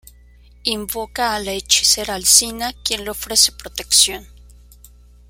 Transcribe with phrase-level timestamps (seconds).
[0.63, 4.25] Invoca a la hechicera Alcina, quien le ofrece protección.